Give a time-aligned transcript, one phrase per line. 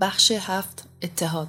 [0.00, 1.48] بخش هفت اتحاد.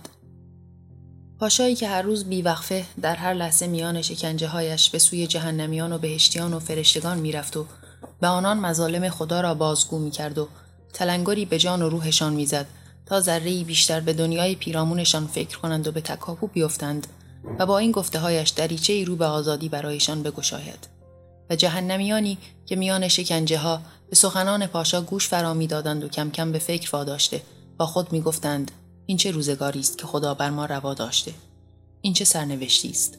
[1.40, 5.98] پاشایی که هر روز بیوقفه در هر لحظه میان شکنجه هایش به سوی جهنمیان و
[5.98, 7.66] بهشتیان و فرشتگان می‌رفت و
[8.22, 10.48] به آنان مظالم خدا را بازگو می‌کرد و
[10.94, 12.66] تلنگری به جان و روحشان می‌زد
[13.06, 17.08] تا ذره بیشتر به دنیای پیرامونشان فکر کنند و به تکاپو بیفتند
[17.60, 20.88] و با این گفته هایش دریچه ای رو به آزادی برایشان بگشاید.
[21.50, 26.52] و جهنمیانی که میان شکنجه ها به سخنان پاشا گوش فرا دادند و کم کم
[26.52, 27.42] به فکر واداشته
[27.80, 28.72] با خود می‌گفتند
[29.06, 31.34] این چه روزگاری است که خدا بر ما روا داشته.
[32.02, 33.18] این چه سرنوشتی است.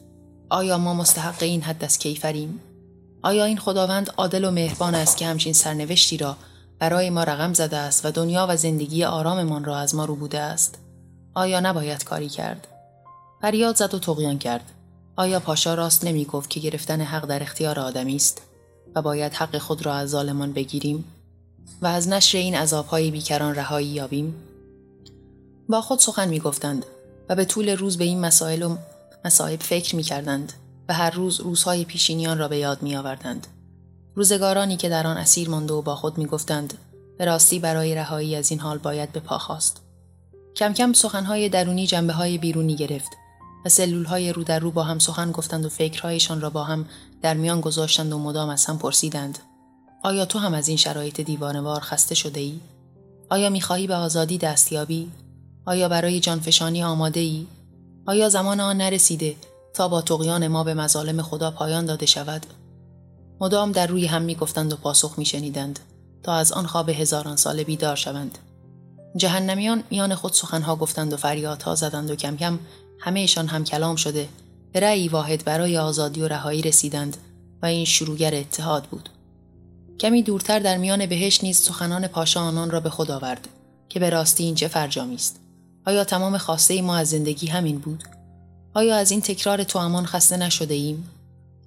[0.49, 2.59] آیا ما مستحق این حد از کیفریم؟
[3.23, 6.37] آیا این خداوند عادل و مهربان است که همچین سرنوشتی را
[6.79, 10.39] برای ما رقم زده است و دنیا و زندگی آراممان را از ما رو بوده
[10.39, 10.77] است؟
[11.33, 12.67] آیا نباید کاری کرد؟
[13.41, 14.71] فریاد زد و تقیان کرد.
[15.15, 18.41] آیا پاشا راست نمی گفت که گرفتن حق در اختیار آدمی است
[18.95, 21.03] و باید حق خود را از ظالمان بگیریم؟
[21.81, 24.35] و از نشر این عذابهای بیکران رهایی یابیم؟
[25.71, 26.85] با خود سخن می گفتند
[27.29, 28.77] و به طول روز به این مسائل و
[29.25, 30.53] مصائب فکر می کردند
[30.89, 33.47] و هر روز روزهای پیشینیان را به یاد می آوردند.
[34.15, 36.73] روزگارانی که در آن اسیر مانده و با خود می گفتند
[37.17, 39.81] به راستی برای رهایی از این حال باید به پا خواست.
[40.55, 43.11] کم کم سخنهای درونی جنبه های بیرونی گرفت
[43.65, 46.85] و سلول های رو در رو با هم سخن گفتند و فکرهایشان را با هم
[47.21, 49.39] در میان گذاشتند و مدام از هم پرسیدند
[50.03, 52.59] آیا تو هم از این شرایط دیوانوار خسته شده ای؟
[53.29, 55.11] آیا می‌خواهی به آزادی دستیابی؟
[55.65, 57.47] آیا برای جانفشانی آماده ای؟
[58.05, 59.35] آیا زمان آن نرسیده
[59.73, 62.45] تا با تقیان ما به مظالم خدا پایان داده شود؟
[63.39, 65.79] مدام در روی هم می‌گفتند و پاسخ میشنیدند
[66.23, 68.37] تا از آن خواب هزاران ساله بیدار شوند.
[69.15, 72.59] جهنمیان میان خود سخنها گفتند و فریادها زدند و کم کم
[72.99, 74.29] همهشان هم کلام شده
[74.73, 77.17] به رأی واحد برای آزادی و رهایی رسیدند
[77.61, 79.09] و این شروعگر اتحاد بود.
[79.99, 83.47] کمی دورتر در میان بهش نیز سخنان پاشا آنان را به خود آورد
[83.89, 85.40] که به راستی این چه فرجامی است
[85.85, 88.03] آیا تمام خواسته ما از زندگی همین بود؟
[88.73, 91.09] آیا از این تکرار تو امان خسته نشده ایم؟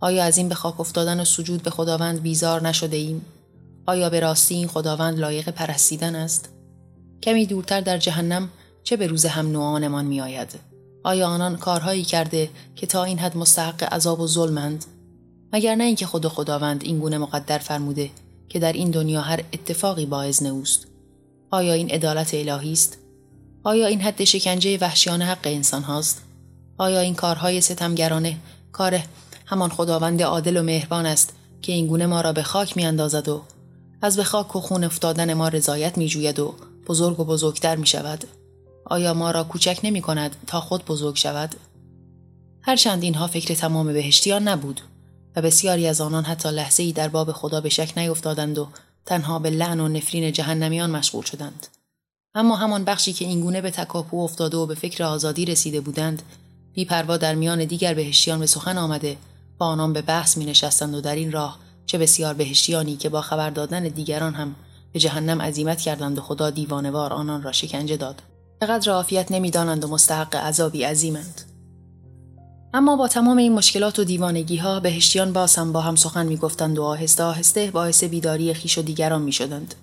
[0.01, 3.25] آیا از این به خاک افتادن و سجود به خداوند بیزار نشده ایم؟
[3.87, 6.49] آیا به راستی این خداوند لایق پرستیدن است؟
[7.23, 8.49] کمی دورتر در جهنم
[8.85, 10.61] چه به روز هم نوعانمان می آید؟
[11.05, 14.85] آیا آنان کارهایی کرده که تا این حد مستحق عذاب و ظلمند
[15.53, 18.11] مگر نه اینکه خود خداوند این گونه مقدر فرموده
[18.49, 20.87] که در این دنیا هر اتفاقی با اذن اوست
[21.51, 22.99] آیا این عدالت الهی است؟
[23.65, 26.23] آیا این حد شکنجه وحشیانه حق انسان هاست؟
[26.79, 28.37] آیا این کارهای ستمگرانه
[28.73, 29.01] کار
[29.47, 31.33] همان خداوند عادل و مهربان است
[31.63, 33.43] که این گونه ما را به خاک می اندازد و
[34.03, 36.55] از به خاک و خون افتادن ما رضایت می جوید و
[36.87, 38.25] بزرگ و بزرگتر می شود
[38.85, 41.55] آیا ما را کوچک نمی کند تا خود بزرگ شود؟
[42.63, 44.81] هرچند اینها فکر تمام بهشتیان نبود
[45.37, 48.69] و بسیاری از آنان حتی لحظه ای در باب خدا به شک نیفتادند و
[49.07, 51.67] تنها به لعن و نفرین جهنمیان مشغول شدند.
[52.37, 56.23] اما همان بخشی که اینگونه به تکاپو افتاده و به فکر آزادی رسیده بودند
[56.75, 59.17] بیپروا در میان دیگر بهشتیان به سخن آمده
[59.59, 63.21] با آنان به بحث می نشستند و در این راه چه بسیار بهشتیانی که با
[63.21, 64.55] خبر دادن دیگران هم
[64.93, 68.23] به جهنم عزیمت کردند و خدا دیوانوار آنان را شکنجه داد.
[68.61, 71.41] چقدر عافیت نمی‌دانند و مستحق عذابی عظیمند.
[72.75, 76.37] اما با تمام این مشکلات و دیوانگی ها بهشتیان باز هم با هم سخن می
[76.37, 79.75] گفتند و آهسته آهسته باعث بیداری خیش و دیگران می شدند.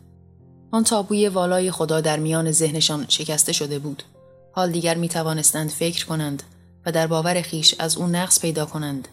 [0.71, 4.03] آن تابوی والای خدا در میان ذهنشان شکسته شده بود.
[4.51, 6.43] حال دیگر می توانستند فکر کنند
[6.85, 9.07] و در باور خیش از اون نقص پیدا کنند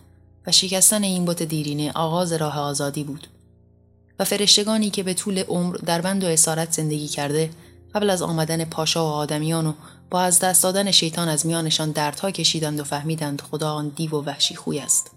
[0.47, 3.27] و شکستن این بت دیرینه آغاز راه آزادی بود.
[4.19, 7.51] و فرشتگانی که به طول عمر در بند و اسارت زندگی کرده
[7.95, 9.73] قبل از آمدن پاشا و آدمیان و
[10.11, 14.25] با از دست دادن شیطان از میانشان دردها کشیدند و فهمیدند خدا آن دیو و
[14.25, 15.11] وحشی خوی است.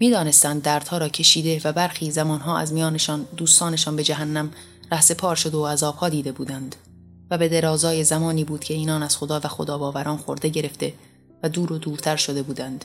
[0.00, 4.50] می‌دانستند دردها را کشیده و برخی زمانها از میانشان دوستانشان به جهنم
[5.00, 6.76] پار شده و عذابها دیده بودند
[7.30, 10.94] و به درازای زمانی بود که اینان از خدا و خدا باوران خورده گرفته
[11.42, 12.84] و دور و دورتر شده بودند.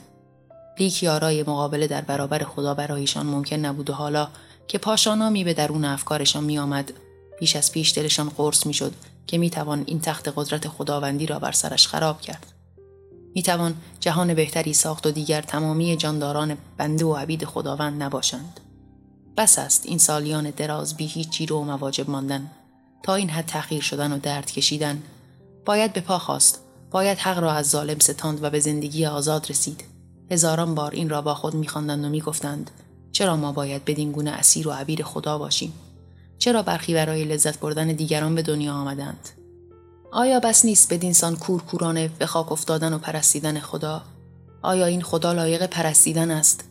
[0.78, 4.28] لیک یارای مقابله در برابر خدا برایشان ممکن نبود و حالا
[4.68, 6.92] که پاشانامی به درون افکارشان می آمد
[7.38, 8.92] پیش از پیش دلشان قرص می شد
[9.26, 12.46] که می توان این تخت قدرت خداوندی را بر سرش خراب کرد.
[13.34, 18.60] می توان جهان بهتری ساخت و دیگر تمامی جانداران بنده و عبید خداوند نباشند.
[19.36, 22.50] بس است این سالیان دراز بی هیچ جیرو و مواجب ماندن.
[23.02, 25.02] تا این حد تغییر شدن و درد کشیدن.
[25.64, 26.60] باید به پا خواست.
[26.90, 29.84] باید حق را از ظالم ستاند و به زندگی آزاد رسید.
[30.30, 32.70] هزاران بار این را با خود میخواندند و می‌گفتند.
[33.12, 35.72] چرا ما باید بدین گونه اسیر و عبیر خدا باشیم؟
[36.38, 39.28] چرا برخی برای لذت بردن دیگران به دنیا آمدند؟
[40.12, 44.02] آیا بس نیست بدینسان کورکورانه به خاک افتادن و پرستیدن خدا؟
[44.62, 46.64] آیا این خدا لایق پرستیدن است؟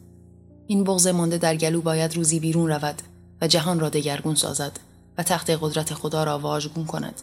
[0.71, 3.01] این بغض مانده در گلو باید روزی بیرون رود
[3.41, 4.79] و جهان را دگرگون سازد
[5.17, 7.21] و تخت قدرت خدا را واژگون کند.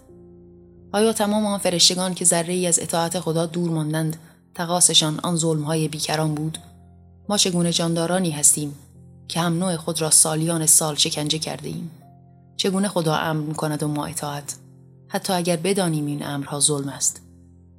[0.93, 4.17] آیا تمام آن فرشتگان که ذره ای از اطاعت خدا دور ماندند
[4.55, 6.59] تقاسشان آن ظلمهای بیکران بود؟
[7.29, 8.75] ما چگونه جاندارانی هستیم
[9.29, 11.91] که هم نوع خود را سالیان سال شکنجه کرده ایم
[12.57, 14.57] چگونه خدا امر کند و ما اطاعت؟
[15.09, 17.21] حتی اگر بدانیم این امرها ظلم است.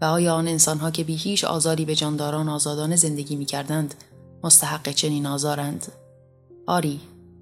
[0.01, 3.95] و آیا آن انسانها که بی هیچ آزاری به جانداران آزادانه زندگی می کردند
[4.43, 5.91] مستحق چنین آزارند.
[6.67, 6.99] آری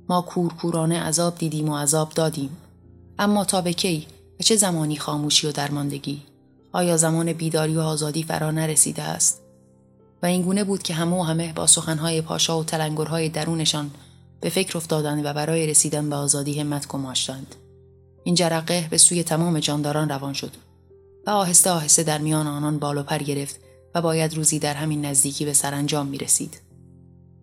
[0.10, 2.58] ما کورکورانه عذاب دیدیم و عذاب دادیم.
[3.20, 4.08] اما تا به کی
[4.40, 6.22] و چه زمانی خاموشی و درماندگی؟
[6.74, 9.42] آیا زمان بیداری و آزادی فرا نرسیده است؟
[10.24, 13.92] و اینگونه بود که همه و همه با سخنهای پاشا و تلنگرهای درونشان
[14.42, 17.56] به فکر افتادند و برای رسیدن به آزادی همت کماشتند
[18.24, 20.52] این جرقه به سوی تمام جانداران روان شد
[21.28, 23.60] و آهسته آهسته در میان آنان بال و پر گرفت
[23.96, 26.62] و باید روزی در همین نزدیکی به سرانجام می رسید.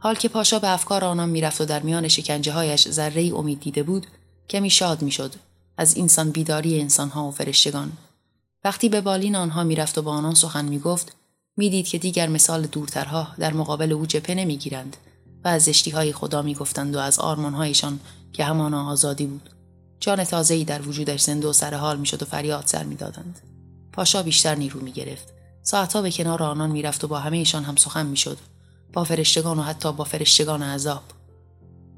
[0.02, 3.82] حال که پاشا به افکار آنان می‌رفت و در میان شکنجه هایش ذره امید دیده
[3.82, 4.06] بود
[4.50, 5.34] کمی شاد می‌شد
[5.76, 7.92] از اینسان بیداری انسانها و فرشتگان.
[8.64, 11.16] وقتی به بالین آنها می‌رفت و با آنان سخن می‌گفت
[11.56, 14.96] می‌دید که دیگر مثال دورترها در مقابل او جپه نمی‌گیرند
[15.44, 18.00] و از های خدا می‌گفتند و از آرمانهایشان
[18.32, 19.50] که همانا آزادی بود.
[20.00, 23.40] جان تازه‌ای در وجودش زنده و سر حال می‌شد و فریاد سر می‌دادند.
[23.92, 25.28] پاشا بیشتر نیرو می‌گرفت.
[25.62, 28.38] ساعتها به کنار آنان می‌رفت و با همهشان هم سخن می‌شد.
[28.92, 31.02] با فرشتگان و حتی با فرشتگان عذاب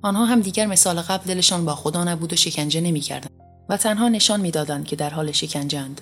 [0.02, 3.30] آنها هم دیگر مثال قبل دلشان با خدا نبود و شکنجه نمی‌کردند
[3.68, 6.00] و تنها نشان می‌دادند که در حال شکنجند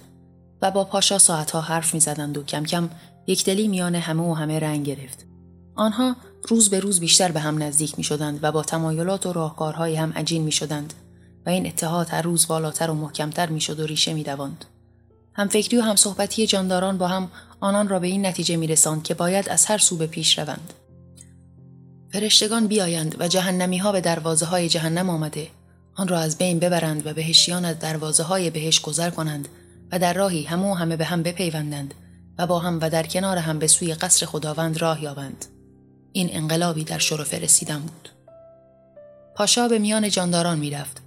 [0.63, 2.91] و با پاشا ساعتها حرف می‌زدند و کم کم
[3.27, 5.27] یکدلی میان همه و همه رنگ گرفت
[5.77, 6.17] آنها
[6.49, 10.13] روز به روز بیشتر به هم نزدیک می شدند و با تمایلات و راهکارهای هم
[10.13, 10.93] عجین می شدند
[11.47, 14.65] و این اتحاد هر روز بالاتر و محکمتر می شد و ریشه می دواند.
[15.35, 17.31] هم فکری و هم صحبتی جانداران با هم
[17.61, 20.73] آنان را به این نتیجه می رساند که باید از هر سو به پیش روند.
[22.13, 25.49] فرشتگان بیایند و جهنمی ها به دروازه های جهنم آمده
[25.95, 29.49] آن را از بین ببرند و بهشیان از دروازه های بهش گذر کنند
[29.93, 31.95] و در راهی همه و همه به هم بپیوندند
[32.39, 35.45] و با هم و در کنار هم به سوی قصر خداوند راه یابند.
[36.13, 38.09] این انقلابی در شرف رسیدن بود.
[39.35, 41.03] پاشا به میان جانداران می‌رفت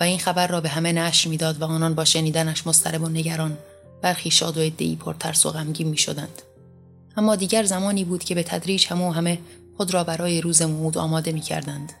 [0.00, 3.58] و این خبر را به همه نشر می‌داد و آنان با شنیدنش مضطرب و نگران
[4.02, 6.42] برخی شاد و عدهای پرترس و غمگین می‌شدند
[7.16, 9.38] اما دیگر زمانی بود که به تدریج همه و همه
[9.82, 11.92] خود را برای روز موعود آماده می‌کردند.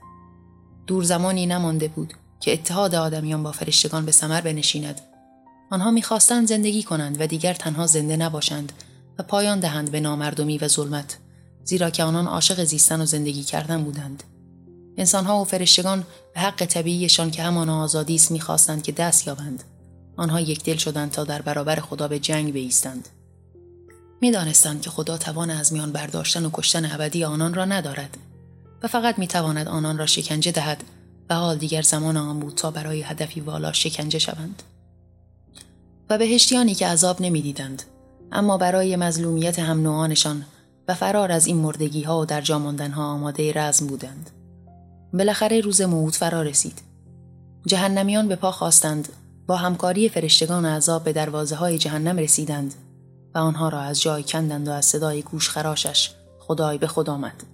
[0.86, 5.00] دور زمانی نمانده بود که اتحاد آدمیان با فرشتگان به ثمر بنشیند.
[5.70, 8.72] آنها می‌خواستند زندگی کنند و دیگر تنها زنده نباشند
[9.18, 11.18] و پایان دهند به نامردمی و ظلمت
[11.64, 14.22] زیرا که آنان عاشق زیستن و زندگی کردن بودند.
[14.96, 19.64] انسانها و فرشتگان به حق طبیعیشان که همان آزادی است می‌خواستند که دست یابند.
[20.16, 23.08] آنها یک دل شدند تا در برابر خدا به جنگ بایستند
[24.22, 28.16] می‌دانستند که خدا توان از میان برداشتن و کشتن ابدی آنان را ندارد
[28.82, 30.84] و فقط می‌تواند آنان را شکنجه دهد
[31.30, 34.62] و حال دیگر زمان آن بود تا برای هدفی والا شکنجه شوند.
[36.10, 37.82] و بهشتیانی که عذاب نمی‌دیدند
[38.32, 40.44] اما برای مظلومیت هم نوعانشان
[40.88, 44.30] و فرار از این مردگی ها و در جاماندن ها آماده رزم بودند.
[45.12, 46.78] بالاخره روز موعود فرا رسید.
[47.66, 49.08] جهنمیان به پا خواستند
[49.46, 52.74] با همکاری فرشتگان عذاب به دروازه های جهنم رسیدند.
[53.34, 57.44] و آنها را از جای کندند و از صدای گوش خراشش خدای به خود آمد.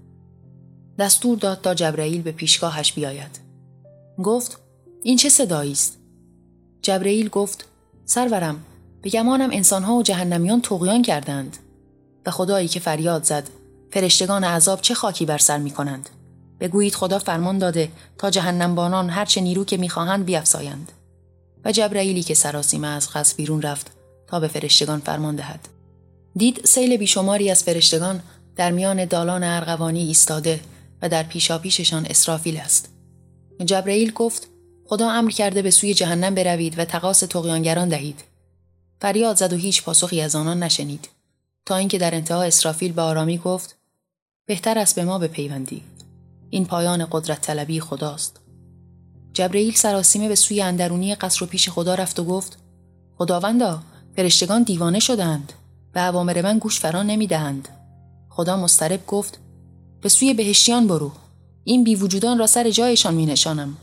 [0.98, 3.40] دستور داد تا جبرئیل به پیشگاهش بیاید.
[4.22, 4.58] گفت
[5.02, 5.98] این چه صدایی است؟
[6.82, 7.64] جبرئیل گفت
[8.04, 8.64] سرورم
[9.02, 11.56] به گمانم انسانها و جهنمیان تقیان کردند
[12.26, 13.50] و خدایی که فریاد زد
[13.90, 16.08] فرشتگان عذاب چه خاکی بر سر می کنند.
[16.61, 20.92] بگویید خدا فرمان داده تا جهنم بانان هرچه نیرو که می‌خواهند بیافزایند
[21.64, 23.98] و جبرائیلی که سراسیمه از قصد بیرون رفت
[24.28, 25.68] تا به فرشتگان فرمان دهد.
[26.37, 28.23] دید سیل بیشماری از فرشتگان
[28.56, 30.61] در میان دالان ارغوانی ایستاده
[31.02, 32.88] و در پیشاپیششان اسرافیل است.
[33.64, 34.49] جبرائیل گفت
[34.87, 38.25] خدا امر کرده به سوی جهنم بروید و تقاس تقیانگران دهید.
[39.00, 41.08] فریاد زد و هیچ پاسخی از آنان نشنید.
[41.66, 43.76] تا اینکه در انتها اسرافیل به آرامی گفت
[44.47, 45.82] بهتر است به ما بپیوندی.
[46.50, 48.40] این پایان قدرت طلبی خداست.
[49.32, 52.58] جبرئیل سراسیمه به سوی اندرونی قصر و پیش خدا رفت و گفت
[53.18, 53.82] خداوندا
[54.18, 55.52] فرشتگان دیوانه شدند
[55.92, 57.68] به اوامر من گوش فران نمی‌دهند.
[58.28, 59.38] خدا مسترب گفت
[60.00, 61.12] به سوی بهشتیان برو
[61.64, 63.76] این بی وجودان را سر جایشان می نشانم.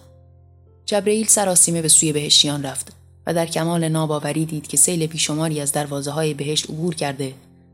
[0.86, 2.94] جبرئیل سراسیمه به سوی بهشتیان رفت
[3.27, 7.34] و در کمال ناباوری دید که سیل بیشماری از دروازه های بهشت عبور کرده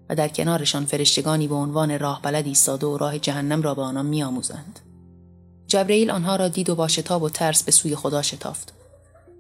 [0.09, 4.05] و در کنارشان فرشتگانی به عنوان راه بلد ایستاده و راه جهنم را به آنان
[4.05, 4.79] میآموزند.
[5.67, 8.73] جبرئیل آنها را دید و با شتاب و ترس به سوی خدا شتافت.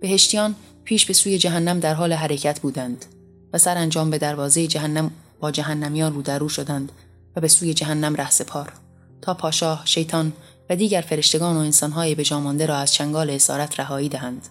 [0.01, 0.55] بهشتیان
[0.91, 3.05] پیش به سوی جهنم در حال حرکت بودند
[3.53, 6.91] و سرانجام به دروازه جهنم با جهنمیان رو در رو شدند
[7.35, 8.73] و به سوی جهنم ره سپار
[9.21, 10.33] تا پاشاه شیطان
[10.69, 14.47] و دیگر فرشتگان و انسانهای به جامانده را از چنگال اسارت رهایی دهند.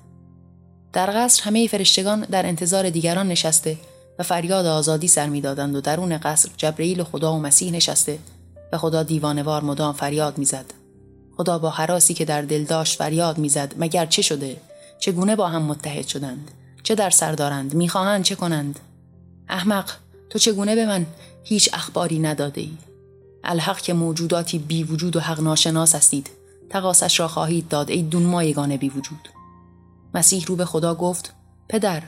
[0.93, 3.77] در قصر همه فرشتگان در انتظار دیگران نشسته
[4.19, 8.19] و فریاد آزادی سر می‌دادند و درون قصر جبرئیل خدا و مسیح نشسته
[8.73, 10.67] و خدا دیوانوار مدام فریاد می‌زد.
[11.37, 14.57] خدا با حراسی که در دل داشت فریاد می‌زد مگر چه شده؟
[15.01, 16.51] چگونه با هم متحد شدند؟
[16.83, 18.81] چه در سر دارند؟ می‌خواهند چه کنند؟
[19.49, 19.91] احمق
[20.31, 21.07] تو چگونه به من
[21.45, 22.79] هیچ اخباری نداده ای
[23.45, 26.31] الحق که موجوداتی بی وجود و حق ناشناس هستید.
[26.71, 29.29] تقاسش را خواهید داد ای دون مایگان بی وجود
[30.15, 31.35] مسیح رو به خدا گفت
[31.69, 32.03] پدر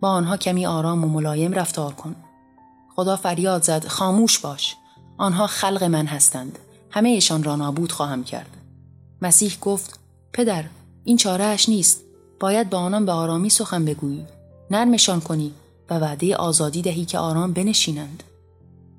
[0.00, 2.16] با آنها کمی آرام و ملایم رفتار کن.
[2.96, 4.76] خدا فریاد زد خاموش باش
[5.18, 6.58] آنها خلق من هستند.
[6.90, 8.56] همهشان را نابود خواهم کرد.
[9.22, 9.98] مسیح گفت
[10.32, 10.64] پدر
[11.04, 12.00] این چارهش نیست.
[12.40, 14.26] باید با آنان به آرامی سخن بگویی
[14.70, 15.52] نرمشان کنی
[15.90, 18.22] و وعده آزادی دهی که آرام بنشینند.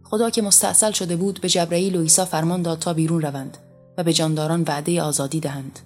[0.03, 3.57] خدا که مستاصل شده بود به جبرئیل و عیسی فرمان داد تا بیرون روند
[3.97, 5.79] و به جانداران وعده آزادی دهند.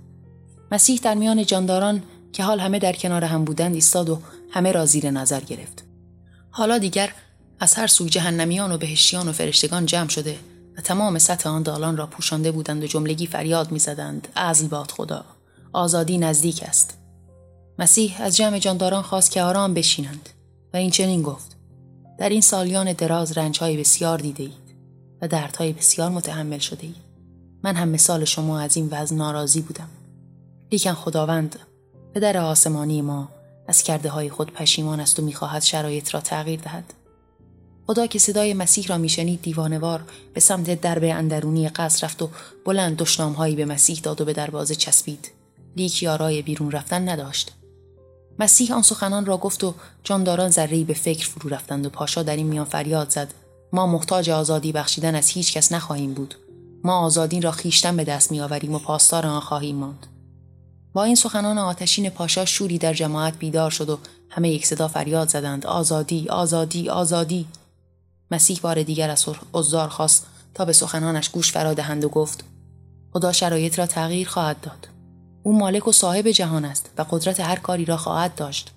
[0.72, 2.04] مسیح در میان جانداران
[2.34, 4.20] که حال همه در کنار هم بودند ایستاد و
[4.52, 5.84] همه را زیر نظر گرفت.
[6.52, 7.14] حالا دیگر
[7.60, 10.40] از هر سوی جهنمیان و بهشتیان و فرشتگان جمع شده
[10.78, 14.28] و تمام سطح آن دالان را پوشانده بودند و جملگی فریاد می‌زدند.
[14.36, 15.26] ازل باد خدا
[15.74, 16.99] آزادی نزدیک است.
[17.80, 20.30] مسیح از جمع جانداران خواست که آرام بشینند
[20.74, 21.58] و این چنین گفت.
[22.18, 24.76] در این سالیان دراز رنجهای بسیار دیده اید
[25.22, 26.96] و دردهای بسیار متحمل شده اید.
[27.64, 29.90] من هم مثال شما از این وضع ناراضی بودم.
[30.72, 31.60] لیکن خداوند
[32.14, 33.30] پدر آسمانی ما
[33.68, 36.94] از کرده های خود پشیمان است و می‌خواهد شرایط را تغییر دهد.
[37.88, 42.30] خدا که صدای مسیح را میشنید دیوانوار به سمت درب اندرونی قصر رفت و
[42.66, 45.32] بلند دشنامهایی به مسیح داد و به دروازه چسبید.
[45.78, 47.52] لیک یارای بیرون رفتن نداشت.
[48.40, 52.36] مسیح آن سخنان را گفت و جانداران ذرهای به فکر فرو رفتند و پاشا در
[52.36, 53.34] این میان فریاد زد.
[53.74, 56.36] ما محتاج آزادی بخشیدن از هیچ کس نخواهیم بود.
[56.84, 60.08] ما آزادی را خیشتن به دست میآوریم و پاسدار آن خواهیم ماند.
[60.94, 65.30] با این سخنان آتشین پاشا شوری در جماعت بیدار شد و همه یک صدا فریاد
[65.30, 65.66] زدند.
[65.66, 67.48] آزادی آزادی آزادی.
[68.32, 72.44] مسیح بار دیگر از عذار خواست تا به سخنانش گوش فرا دهند و گفت
[73.14, 74.99] خدا شرایط را تغییر خواهد داد.
[75.44, 78.72] او مالک و صاحب جهان است و قدرت هر کاری را خواهد داشت.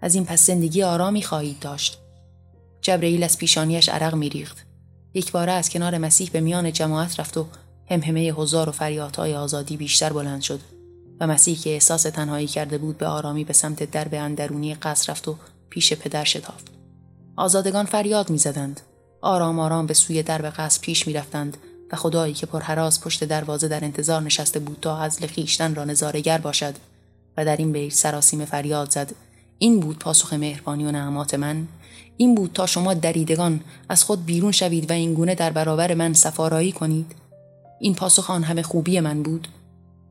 [0.00, 1.98] از این پس زندگی آرامی خواهید داشت.
[2.80, 4.66] جبرئیل از پیشانیش عرق میریخت.
[5.14, 7.46] یک باره از کنار مسیح به میان جماعت رفت و
[7.90, 10.60] همهمه هزار و فریادهای آزادی بیشتر بلند شد
[11.20, 15.28] و مسیح که احساس تنهایی کرده بود به آرامی به سمت درب اندرونی قصر رفت
[15.28, 15.36] و
[15.70, 16.68] پیش پدر شتافت.
[17.36, 18.80] آزادگان فریاد می‌زدند.
[19.20, 21.56] آرام آرام به سوی درب قصر پیش می‌رفتند.
[21.92, 26.38] و خدایی که پرهراس پشت دروازه در انتظار نشسته بود تا از خیشتن را نظارگر
[26.38, 26.74] باشد
[27.36, 29.14] و در این بیت سراسیم فریاد زد
[29.58, 31.68] این بود پاسخ مهربانی و نعمات من
[32.16, 36.12] این بود تا شما دریدگان از خود بیرون شوید و این گونه در برابر من
[36.12, 37.12] سفارایی کنید
[37.80, 39.48] این پاسخ آن همه خوبی من بود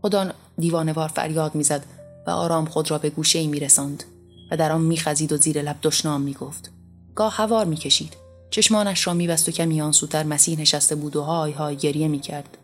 [0.01, 1.86] خدا دیوانوار فریاد می‌زد
[2.27, 4.03] و آرام خود را به گوشه ای می رسند
[4.51, 6.72] و در آن میخزید و زیر لب دشنام می گفت.
[7.15, 8.26] گاه هوار می کشید.
[8.50, 12.58] چشمانش را میبست و کمی آنسوتر مسیح نشسته بود و های های گریه می کرد.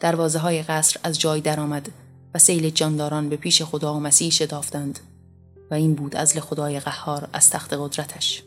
[0.00, 1.88] دروازه های قصر از جای درآمد
[2.34, 5.00] و سیل جانداران به پیش خدا و مسیح شتافتند
[5.70, 8.42] و این بود ازل خدای قهار از تخت قدرتش.